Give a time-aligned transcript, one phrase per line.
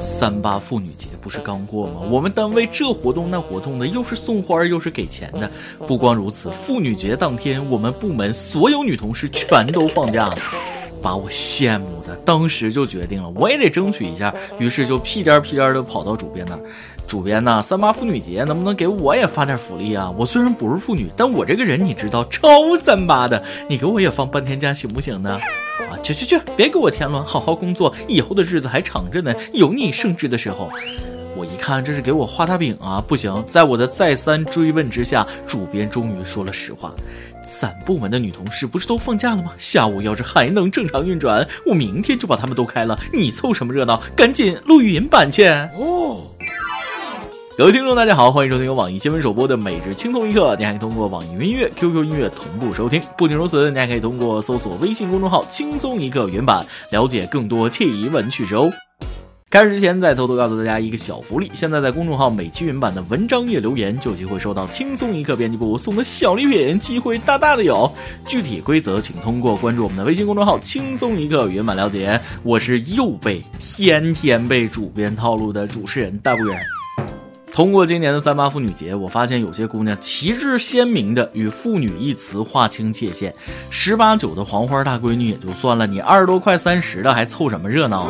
[0.00, 2.00] 三八妇女节不是刚过吗？
[2.10, 5.50] 我们单位这活动那活动的，又是送花又是给钱的。
[5.86, 10.38] 不光如此，妇女节当天，我们部门所有女同事全都放假了，
[11.02, 14.34] 把我羡慕的，当时就决定了，我也得争取一下。
[14.58, 16.60] 于是就屁颠屁颠的跑到主编那儿。
[17.06, 20.10] 主编呐，三八妇女节能不能给我也发点福利啊？
[20.16, 22.48] 我虽然不是妇女，但我这个人你知道，超
[22.80, 25.38] 三八的，你给我也放半天假行不行呢？
[26.04, 30.70] 去去去，别给我添乱，好好工作，以后的日子还长着呢，有你升职的时候。
[31.34, 36.92] 我一看这是给我画大饼啊，不行，在我的再三追问之下，主编终于说了实话。
[37.58, 39.52] 咱部门的女同事不是都放假了吗？
[39.56, 42.98] 下午要是还能正常运转，我明天就把她们都开了。
[43.12, 44.02] 你凑什么热闹？
[44.14, 45.46] 赶紧录语音版去。
[45.46, 46.33] 哦。
[47.56, 50.56] 各位听众，大家好，欢迎收听由网易新闻首播的每日轻松一刻。
[50.58, 53.00] 你还可以通过网易云音乐、QQ 音乐同步收听。
[53.16, 58.68] 不仅如此，你还可以通过搜索微信公众号“轻松一刻”原版，了解更多奇闻趣事哦。
[59.50, 67.88] 开始之前，再偷偷告诉大家一个小福利：现在在公众号每期云版的文章页留言，就有机会收到轻松一刻编辑部送的小礼品，机会大大的有。
[68.26, 72.20] 具体规则请通过关注我们的微信公众号“轻松一刻”原版了解。
[72.42, 76.60] 我是又被天天被主编套路的主持人大不远。
[77.54, 83.32] 通过今年的三八妇女节，我发现有些姑娘旗帜鲜明的与“妇女”一词划清界限。
[83.70, 88.08] 十八九的黄花大闺女也就算了，你二十多快三十的还凑什么热闹？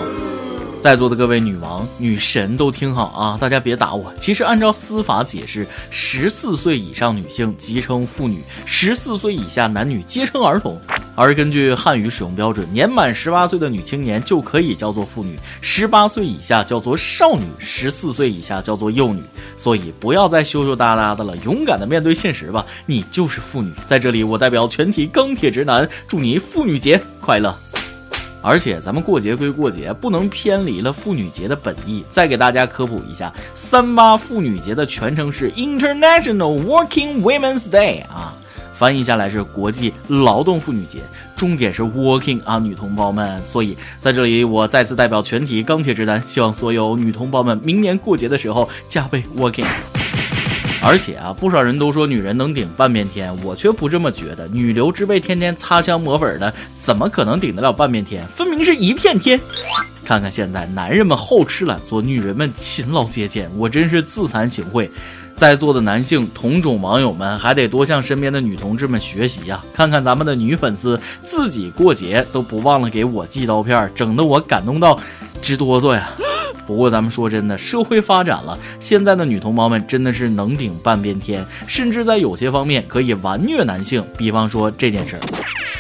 [0.85, 3.39] 在座的各位女王、女神都听好啊！
[3.41, 4.13] 大家别打我。
[4.19, 10.79] 其实按照司法解释，十四岁以上女性即称妇女，十四岁以下男女皆称儿童。
[11.15, 19.23] 而根据汉语使用标准，年满十八岁的女青年就可以叫做妇女，十八岁以下叫做少女，十四岁以下叫做幼女。
[19.57, 22.63] 所以不要再羞羞答答的了，勇敢的面对现实吧！
[22.85, 23.73] 你就是妇女。
[23.87, 27.59] 在这里，我代表全体钢铁直男，祝你妇女节快乐！
[28.45, 32.05] 而且咱们过节归过节，不能偏离了妇女节的本意。
[32.11, 38.35] 再给大家科普一下，三八妇女节的全称是 International Working Women's Day 啊，
[38.75, 40.99] 翻译下来是国际劳动妇女节，
[41.35, 43.43] 重点是 working 啊，女同胞们。
[43.47, 49.65] 所以在这里，我再次代表全体钢铁直男，希望所有女同胞们明年过节的时候加倍 working。
[50.85, 54.47] 而且啊，不少人都说女人能顶半边天，我却不这么觉得。
[54.49, 58.27] 女流之辈天天擦枪抹粉的，怎么可能顶得了半边天？
[58.29, 59.41] 分明是一片天。
[60.05, 64.89] 看看现在，男人们好吃懒做，女人们勤劳节俭，我真是自惭形秽。
[65.35, 69.65] 在座的男性同种网友们，还得多向身边的女同志们学习呀！
[69.73, 75.01] 看看咱们的女粉丝，自己过节都不忘了给我寄刀片，整得我感动到
[75.43, 76.13] 直哆嗦呀。
[76.67, 84.05] 不过咱们说真的，社会发展了，现在的女同胞们真的是能顶半边天，甚至在有些方面可以完虐男性。
[84.17, 85.21] 比方说这件事儿，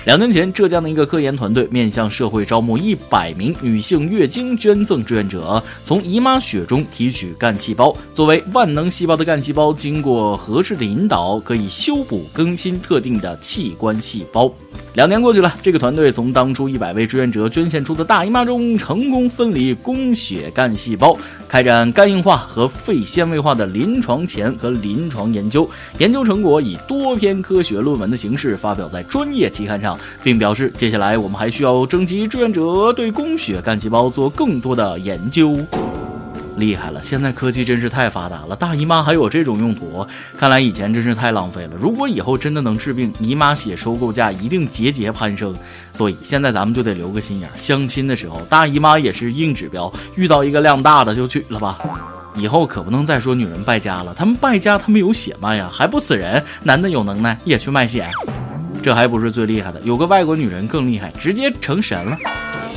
[0.05, 14.53] 两年前，浙江的一个科研团队面向社会招募一百名女性月经捐赠志愿者，从姨妈血中提取干细胞，作为万能细胞的干细胞，经过合适的引导，可以修补更新特定的器官细胞。
[14.95, 21.19] 两年过去了，这个团队从当初一百位志愿者捐献出的大姨妈中成功分离供血干细胞，
[21.49, 25.69] 开展肝硬化和肺纤维化的临床前和临床研究。
[25.99, 35.57] 研究成果以多篇科学论文的形式发表在专业期刊上，并表示接下来我们还需要征集志愿者对供血干细胞做更多的研究。
[36.57, 37.03] 厉害了！
[37.03, 40.07] 现在科技真是太发达了，大姨妈还有这种用途，
[40.39, 41.73] 看来以前真是太浪费了。
[41.77, 45.55] 如果以后真的能治病，姨妈血收购价一定节节攀升。
[45.93, 51.79] 所以现在咱们就得留个心眼，相亲的时候大姨妈也是硬指标，遇到一个量大的就娶了吧。
[52.37, 56.43] 以后可不能再说女人败家了，他们败家他们有血脉呀，还不死人？
[56.63, 58.09] 男的有能耐也去卖血。
[58.83, 62.17] 这还不是最厉害的，有个外国女人更厉害，直接成神了。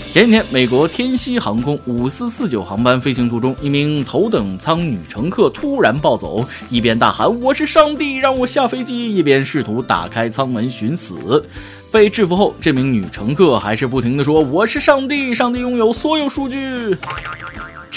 [0.09, 11.45] 前几天，美国天西航空五四四九航班飞行途中，一名头等舱女乘客突然暴走，一边大喊“我是上帝，让我下飞机”，一边试图打开舱门寻死。
[11.91, 16.97] 被制服后，这名女乘客还是不停地说：“我是上帝，上帝拥有所有数据。”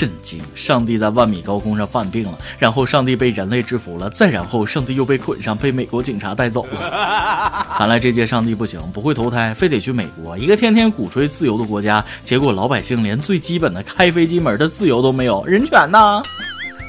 [0.00, 0.41] 震惊！
[0.55, 7.67] 上帝在万米高空上犯病了，然后上帝被人类制服了，再然后上帝又被捆上，被美国警察带走了。
[7.76, 16.23] 看来这届上帝不行，不会投胎，非得去美国，一个天天鼓吹自由的国家，结果老百姓连最基本的开飞机门的自由都没有，人权呢？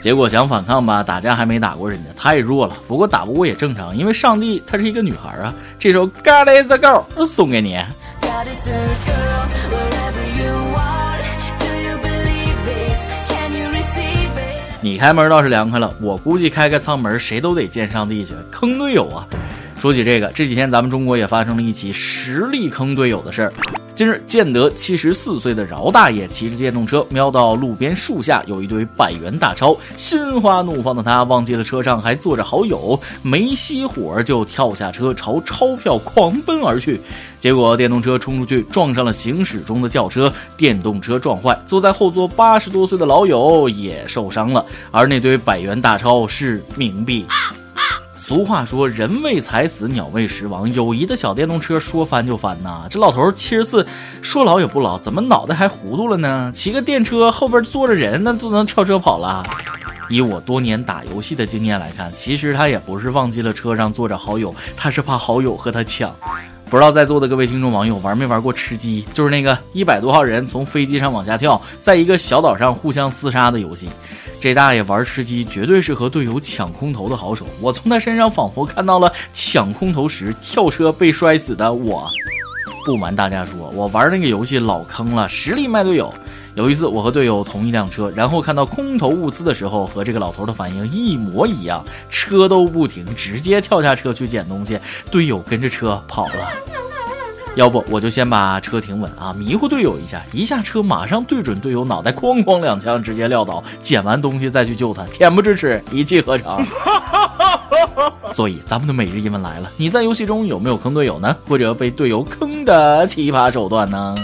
[0.01, 2.77] 结果想反抗吧，打架还没打过人家，太弱了。
[2.87, 5.53] 不过打不过也正常，因为上帝她是一个女孩啊。
[5.77, 7.77] 这首 God is a girl 送给你。
[14.83, 19.27] 你开门倒是凉快了，我估计开开舱门，谁都得见上帝去坑队友啊！
[19.77, 23.53] 说起这个，这几天咱们中国也发生了一起实力坑队友的事儿。
[24.01, 36.99] 近日，建德七十四岁的饶大爷骑着电动车，瞄到路边树下有一堆百元大钞，心花怒放的他忘记了车上还坐着好友，没熄火就跳下车朝钞票狂奔而去。
[37.39, 44.65] 结果电动车冲出去撞上了行驶中的轿车，电动车撞坏，坐在后座八十多岁的老友也受伤了。
[44.89, 47.27] 而那堆百元大钞是冥币。
[48.31, 50.73] 俗话说，人为财死，鸟为食亡。
[50.73, 52.87] 友谊的小电动车说翻就翻呐！
[52.89, 53.85] 这老头七十四，
[54.21, 56.49] 说老也不老，怎么脑袋还糊涂了呢？
[56.55, 59.43] 骑个电车后边坐着人，那都能跳车跑了。
[60.09, 66.15] 以我多年打游戏的经验来看，其实他也不是忘记了车上坐着好友，他是怕好友和他抢。
[66.69, 69.05] 不知道在座的各位听众网友玩没玩过吃鸡？
[69.13, 73.89] 就是那个一百多号人从飞机上往下跳，在一个小岛上互相厮杀的游戏。
[74.41, 82.09] 这大爷玩吃鸡绝对是和队友抢空投的好手，我从他身上仿佛看到了抢空投时跳车被摔死的我。
[82.83, 86.11] 不瞒大家说，我玩那个游戏老坑了，实力卖队友。
[86.55, 94.79] 有一次我和队友同一辆车，然后看到空投物资的时候，和这个老头的反应一模一样，车都不停，直接跳下车去捡东西，
[95.11, 96.51] 队友跟着车跑了。
[97.55, 106.65] 要不我就先把车停稳啊，迷糊队友一下，一下车马上对准队友脑袋，哐哐两枪，直接撂倒，捡完东西再去救他，恬不知耻，一气呵成。
[108.33, 111.35] 所以咱们的每日一问来了，你在游戏中有没有坑队友呢？
[111.45, 114.15] 或者被队友坑的奇葩手段呢？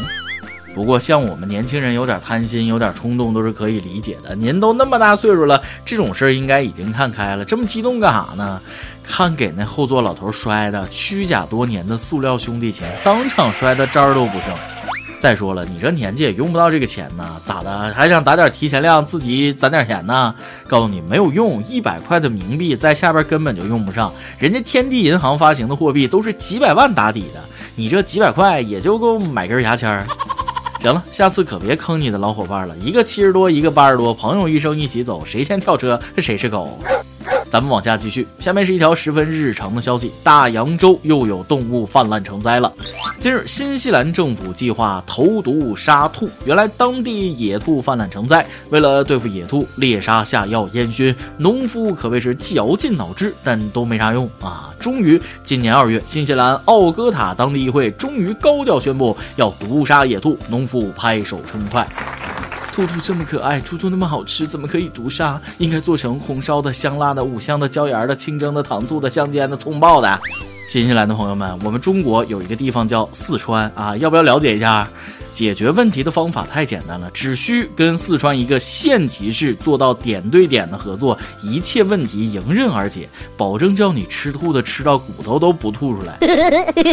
[0.78, 4.36] 不过像我们年轻人有点贪心、有点冲动都是可以理解的。
[4.36, 8.62] 您都那么大岁数了，这种事儿应该已经看开了，这么激动干啥呢？
[9.02, 14.54] 看给那后座老头摔的虚假多年的塑料兄弟钱，当场摔的渣儿都不剩。
[15.20, 17.92] 再说了，你这年纪也用不到这个钱呢，咋的？
[17.96, 20.36] 还想打点提前量，自己攒点钱呢？
[20.68, 27.42] 告诉你没有用，一百块的冥币在下边根本就用不上，人家天地银行发行的货币都是几百万打底的，
[27.76, 30.06] 你这几百块也就够买根牙签儿。
[30.88, 32.74] 行了，下次可别坑你的老伙伴了。
[32.78, 36.80] 一个七十多，一个八十多，朋友一生一起走，谁先跳车，谁是狗。
[37.50, 42.72] 咱们往下继续，下面是一条十分日常的消息：大洋洲又有动物泛滥成灾了。
[43.22, 46.30] 近日，新西兰政府计划投毒杀兔。
[46.46, 54.74] 原来，当地野兔泛滥成灾，为了对付野兔，猎杀、下药、烟熏，农夫可谓是绞尽脑汁，但都没啥用啊。
[54.78, 61.88] 终于，今年二月，新西兰奥哥塔当地议会终于高调宣布要毒杀野兔，农夫拍手称快。
[62.78, 65.42] 兔兔这么可爱，兔兔那么好吃，怎么可以毒杀？
[65.58, 70.20] 应该做成红烧的、香辣的、五香的、椒盐的、清蒸的、糖醋的、香煎的、葱爆的。
[70.70, 74.88] 新西兰的朋友们，我们中国有一个地方叫四川啊，要不要了解一下？
[75.38, 83.08] 解决问题的方法太简单了，只需跟四川一个县级市做到点对点的合作，一切问题迎刃而解，
[83.38, 86.18] 保证叫你吃兔子吃到骨头都不吐出来。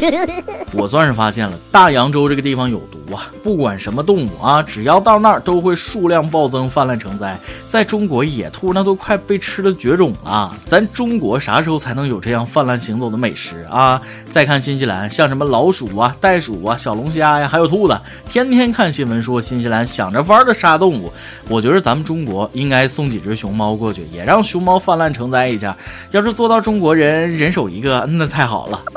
[0.72, 3.32] 我算是发现了，大洋洲这个地方有毒啊！
[3.42, 7.38] 不管什么动物啊，只要到那儿都会数量暴增，泛滥成灾。
[7.66, 10.54] 在中国，野兔那都快被吃的绝种了。
[10.66, 13.98] 咱中国啥时候才能有这样泛滥行走的美食啊？
[14.28, 17.98] 再看新西兰，像什么老鼠啊、袋鼠啊、小龙虾呀，还有兔子。
[18.34, 21.12] 天天看新闻说新西兰想着法儿的杀动物，
[21.48, 25.76] 我觉得咱们中国应该送几只熊猫过去，也让熊猫泛滥成灾一下。
[26.10, 28.82] 要是做到中国人人手一个，那太好了。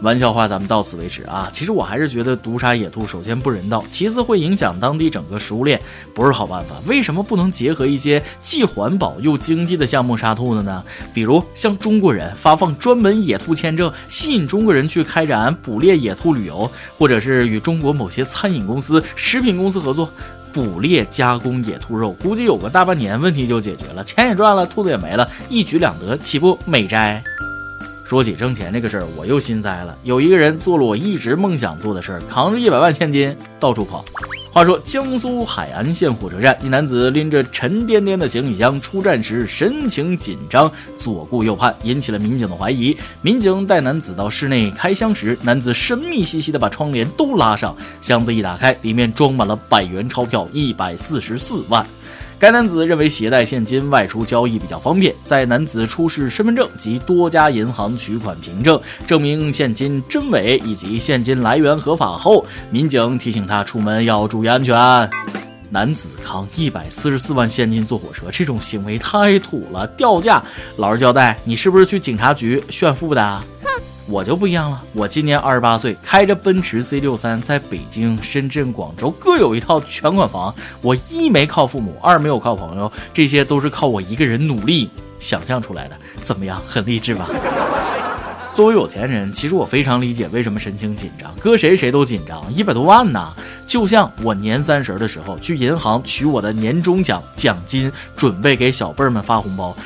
[0.00, 1.48] 玩笑话，咱们到此为止啊！
[1.52, 5.80] 其实我还是觉得毒杀野兔，首先不人道，其次会影响当地整个食物链，
[6.14, 6.76] 不是好办法。
[6.86, 10.84] 为什么不能结合一些既环保又经济的项目杀兔子呢？
[11.12, 20.08] 比如向中国人发放专门野兔签证，吸引中国人去开展捕猎野兔旅游，或者是与中国某些餐饮公司、食品公司合作，
[20.52, 27.22] 捕猎加工野兔肉，估计有个大半年问题就解决了，钱也赚了，兔子也没了，一举两得，岂不美哉？
[28.08, 29.94] 说起挣钱这个事儿，我又心塞了。
[30.02, 34.02] 有一个人做了我一直梦想做的事儿，扛着一百万现金到处跑。
[34.50, 42.96] 话说江苏海安县火车站，一男子拎着沉甸甸的行李箱出站时神情紧张，左顾右盼，引起了民警的怀疑。
[43.20, 51.86] 民警带男子到室内开箱时，男子神秘兮兮的把窗帘都拉上，箱子一打开，里面装满了百元钞票一百四十四万。
[52.38, 64.76] 该男子认为携带现金外出交易比较方便，在男子出示身份证及多家银行取款凭证，证明现金真伪以及现金来源合法后，民警提醒他出门要注意安全。
[65.70, 70.42] 男子扛一百四十四万现金坐火车，这种行为太土了，掉价。
[70.76, 73.42] 老实交代，你是不是去警察局炫富的？
[73.62, 73.68] 哼
[74.10, 80.54] 我就不一样了，我今年二十八岁，开着奔驰 C 六三，在北京、深圳、广州各有一套全款房。
[80.80, 84.88] 我一没靠父母，二没有靠朋友，这些都是靠我一个人努力
[85.18, 85.96] 想象出来的。
[86.24, 87.28] 怎么样，很励志吧？
[88.54, 93.32] 作为有钱人，其实我非常理解为什么神情紧张，搁谁谁都紧张，一百多万呢！
[93.66, 99.76] 就像我年三十的时候去银行取我的年终奖奖金，准备给小辈儿们发红包，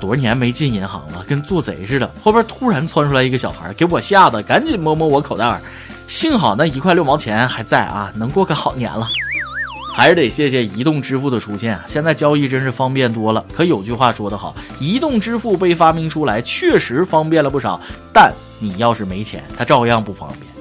[0.00, 2.10] 多少年没进银行了，跟做贼似的。
[2.22, 5.60] 后边突然窜出来一个小孩，给我吓得赶紧摸摸我口袋儿，
[6.08, 9.06] 幸好那一块六毛钱还在啊，能过个好年了。
[9.92, 13.44] 还是得谢谢移动支付的出现，现在交易真是方便多了。
[13.52, 17.78] 可有句话说得好，移动支付被发明出来，确实方便了不少，
[18.12, 20.59] 但你要是没钱，它照样不方便。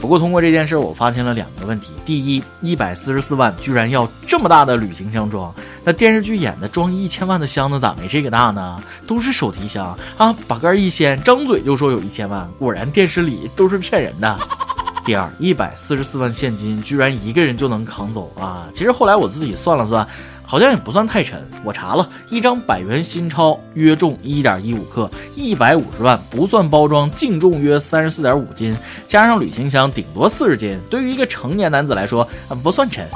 [0.00, 5.52] 不过通过这件事，我发现了两个问题：第一，一百四十四万居然要这么大的旅行箱装，
[5.84, 8.80] 那电视剧演的装一千万的箱子咋没这个大呢？
[9.06, 14.38] 都是手提箱啊，把盖一掀，张嘴就说有一千万，果然电视里都是骗人的。
[15.04, 18.68] 第二，一百四十四万现金居然一个人就能扛走啊！
[18.74, 20.06] 其实后来我自己算了算，
[20.48, 21.38] 好像也不算太沉。
[21.62, 28.74] 我查了一张百元新钞约重一点一五克，一百五十万不算包装，净重约三十四点五斤，
[29.06, 30.80] 加上旅行箱顶多四十斤。
[30.88, 32.26] 对于一个成年男子来说，
[32.62, 33.06] 不算沉。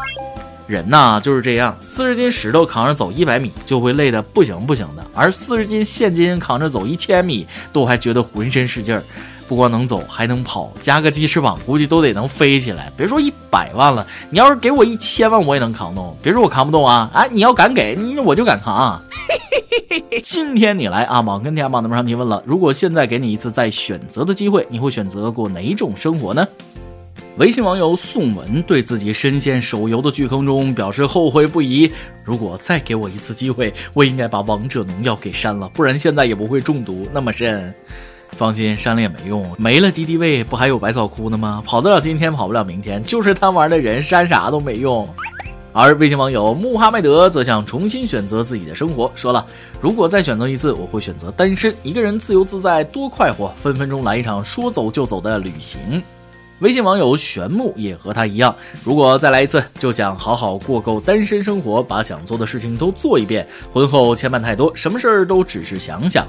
[0.67, 9.03] 人呐就是这样，四十斤石头扛着走一百米就会累得不行不行的，而四十斤现金扛着走一千米都还觉得浑身是劲儿。
[9.49, 12.92] 不光能走，还能跑，加个鸡翅膀，估计都得能飞起来。
[12.96, 16.16] 别说一百万了，你要是给我一千万，我也能扛动。
[16.22, 19.00] 别说我扛不动啊，哎，你要敢给，我就敢扛。
[20.22, 26.46] 今天你来阿榜跟天榜的门上提问了：如果现在给你一次再选择的机会，你会选择过哪种生活呢？
[27.38, 31.90] 微信网友宋文对自己深陷手游的巨坑中表示后悔不已。
[32.25, 37.75] 如果再给我一次机会，我应该把王者农药给删了，不然现在也不会中毒那么深。
[38.37, 41.62] 放心，删了也没用，没了敌敌畏，不还有百草枯呢吗？
[41.65, 45.09] 跑得了今天，跑不了明天，就是贪玩的人，删啥都没用。
[45.75, 49.47] 而微信网友穆哈迈德则想重新选择自己的生活，说了：
[49.81, 56.03] 如果再选择一次，我会选择单身，一个人自由自在，多快活，分分钟来一场说走就走的旅行。
[56.61, 63.47] 微信网友玄木也和他一样，如果再来一次，就想好好过够单身生活，把想做的事情都做一遍。
[63.73, 66.27] 婚后牵绊太多，什么事儿都只是想想。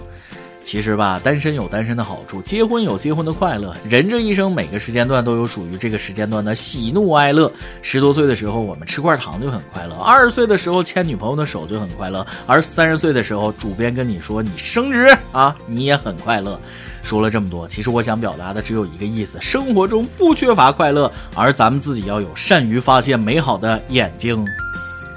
[0.63, 3.75] 其实吧，单身有单身的好处，结婚有结婚的快乐。
[3.88, 7.51] 人这一生每个时间段都有属于这个时间段的喜怒哀乐。
[7.82, 16.60] 十多岁的时候，我们吃块糖就很快乐；二十岁的时候牵女朋友的手就很快乐；而三十岁的时候，主编跟你说你升职啊，你也很快乐。
[17.03, 24.43] 说了这么多，其实我想表达的只有一个意思：生活中不缺乏快乐，而咱们自己要有善于发现美好的眼睛。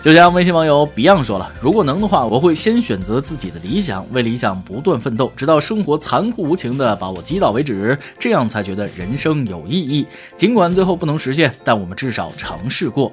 [0.06, 10.06] 就像微信网友 Beyond 说了，如果能的话，我会先选择自己的理想，为理想不断奋斗，直到生活残酷无情的把我击倒为止，这样才觉得人生有意义。
[10.36, 13.10] 尽管最后不能实现，但我们至少尝试过。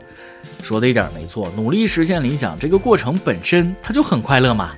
[0.61, 4.69] 说的一点没错，努力实现理想这个过程本身，它就很快乐嘛。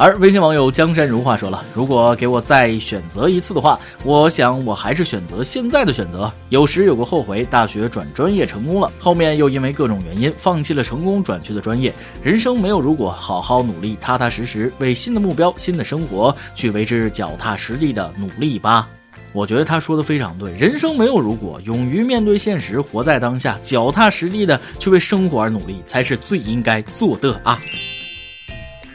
[0.00, 6.32] 而微信网友江山如画说了：“如果给我再选择一次的话，我想我还是选择现在的选择。
[6.48, 11.92] 有时有过后悔，大学转专业成功了，后面又因为各种原因放弃了成功转去的专业。
[12.22, 18.88] 人生没有如果，好好努力，踏踏实实为新的目标、新的生活去为之脚踏实地的努力吧。”
[19.34, 27.58] 我觉得他说的非常对，人生没有如果，勇于面对现实，活在当下，脚踏实地的去为生活而努力，才是最应该做的啊。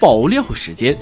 [0.05, 0.95] 爆料时间，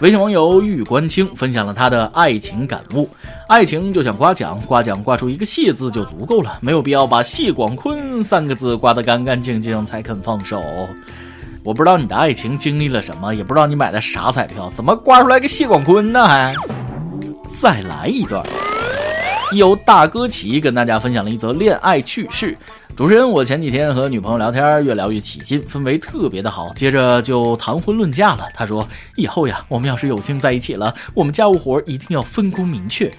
[0.00, 3.10] 微信网友玉关清分享了他的爱情感悟：
[3.48, 10.62] 爱情就像刮奖，刮奖刮出一个谢字就足够了，没有必要把谢广坤三个字刮得干干净净才肯放手。
[11.64, 16.24] 我不知道你的爱情经历了什么，也不知道你买的啥彩票，怎么刮出来个谢广坤呢？
[16.24, 16.54] 还
[17.60, 18.46] 再来一段。
[19.52, 22.56] 由大哥起跟大家分享了一则恋爱趣事。
[22.96, 26.70] 主持人，我前几天和女朋友聊天，越聊越起劲，氛围特别的好。
[26.74, 28.46] 接着就谈婚论嫁了。
[28.52, 33.10] 他说：“以后呀，我们要是有幸在一起了，我们家务活一定要分工明确。”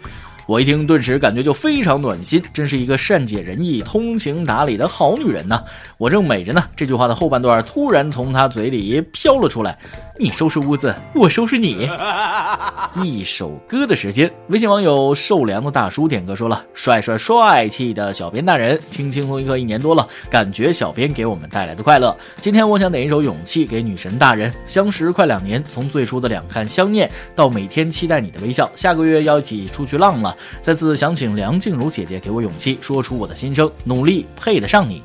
[0.51, 5.63] 我一听，顿时感觉就非常暖心，真是一个善解人意、通情达理的好女人呐！
[5.98, 9.79] 我正美着呢，这句话的后半段突然从她嘴里飘了出来
[10.20, 11.89] ：“你收拾屋子，我收拾你。
[13.01, 22.13] ”一首歌的时间，微信网友受凉的大叔点歌说了：“帅帅帅气的小编大人，听轻松一刻一年多了，感觉小编给我们带来的快乐。
[22.41, 24.53] 今天我想点一首《勇气》给女神大人。
[24.67, 35.02] 相识快两年，从最初的两看相念，到每天期待你的微笑，下个月要一起出去浪了。”再次想请梁静茹姐姐给我勇气，说出我的心声，努力配得上你。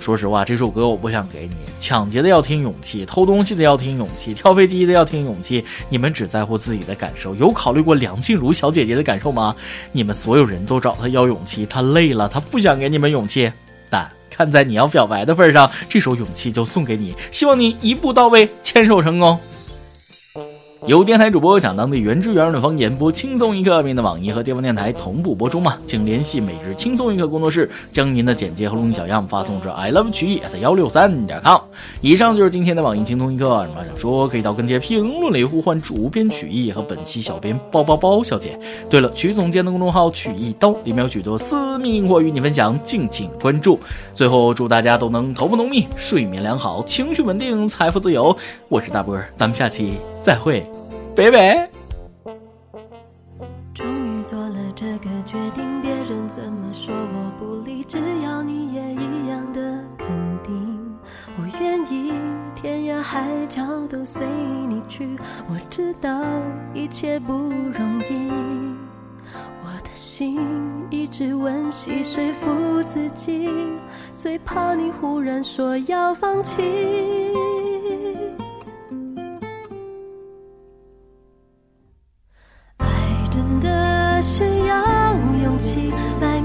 [0.00, 1.54] 说实话，这首歌我不想给你。
[1.78, 5.62] 抢劫的要听勇气，偷东西的要听勇气，跳飞机的要听勇气。
[5.90, 9.54] 你们只在乎自己的感受，有考虑过梁静茹小姐姐的感受吗？
[9.92, 13.52] 你们所有人都找她要勇气，她累了，她不想给你们勇气。
[13.90, 19.38] 但看在你要表白的份上，这首勇气就送给你，希望你一步到位，牵手成功。
[20.86, 25.76] 有电台主播讲当地原汁原味的方言播轻松一刻，并在网易和地方电台同步播出吗？
[25.86, 31.60] 请联系每日轻松一刻工作室，将您的简介和录音小样发送至 i love 曲艺 at 幺六三点 com。
[32.00, 38.58] 以上就是今天的网易轻松一刻，什么想说可以到跟帖评论里呼唤主编曲艺和本期小编包包包小姐。
[38.88, 43.78] 对了，曲总监的公众号曲艺刀里面有许多私密硬货与你分享，敬请关注。
[44.20, 48.36] 最后祝大家都能头发浓密，睡眠良好，情绪稳定，财富自由。
[48.68, 50.70] 我是大波，咱们下期再会。
[51.16, 51.66] 拜拜。
[53.72, 60.08] 终于做了这个决定，别人怎么说我不理，只要你也一样的肯
[60.44, 60.78] 定，
[61.38, 62.12] 我愿意
[62.54, 64.26] 天涯海角都随
[64.68, 65.16] 你去。
[65.48, 66.10] 我知道
[66.74, 68.30] 一切不容易，
[70.00, 70.40] 心
[70.88, 73.50] 一直温习说服自己，
[74.14, 76.62] 最怕你忽然说要放弃。
[82.78, 82.88] 爱
[83.30, 85.14] 真的需要
[85.44, 86.39] 勇气来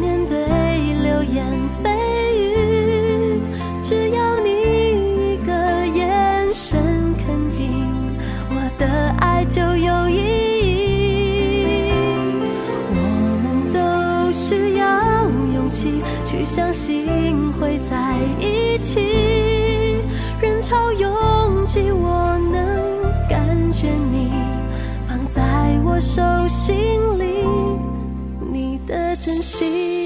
[29.25, 30.04] 珍惜